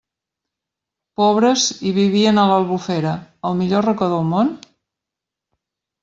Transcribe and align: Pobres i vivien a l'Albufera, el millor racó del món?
Pobres 1.19 1.65
i 1.89 1.91
vivien 1.97 2.41
a 2.43 2.45
l'Albufera, 2.51 3.11
el 3.49 3.59
millor 3.59 3.85
racó 3.89 4.07
del 4.17 4.25
món? 4.31 4.49